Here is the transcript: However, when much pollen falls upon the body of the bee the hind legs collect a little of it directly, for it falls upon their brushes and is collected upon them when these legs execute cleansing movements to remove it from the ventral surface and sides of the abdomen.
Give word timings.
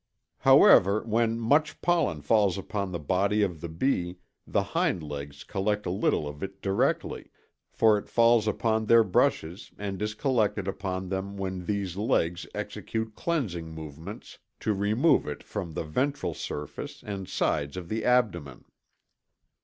However, 0.39 1.03
when 1.03 1.39
much 1.39 1.79
pollen 1.79 2.23
falls 2.23 2.57
upon 2.57 2.91
the 2.91 2.97
body 2.97 3.43
of 3.43 3.61
the 3.61 3.69
bee 3.69 4.17
the 4.47 4.63
hind 4.63 5.03
legs 5.03 5.43
collect 5.43 5.85
a 5.85 5.91
little 5.91 6.27
of 6.27 6.41
it 6.41 6.59
directly, 6.59 7.29
for 7.71 7.99
it 7.99 8.09
falls 8.09 8.47
upon 8.47 8.85
their 8.87 9.03
brushes 9.03 9.71
and 9.77 10.01
is 10.01 10.15
collected 10.15 10.67
upon 10.67 11.09
them 11.09 11.37
when 11.37 11.65
these 11.67 11.97
legs 11.97 12.47
execute 12.55 13.13
cleansing 13.13 13.69
movements 13.69 14.39
to 14.61 14.73
remove 14.73 15.27
it 15.27 15.43
from 15.43 15.73
the 15.73 15.83
ventral 15.83 16.33
surface 16.33 17.03
and 17.05 17.29
sides 17.29 17.77
of 17.77 17.87
the 17.87 18.03
abdomen. 18.03 18.65